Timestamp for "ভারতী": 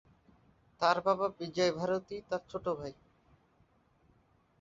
1.71-2.17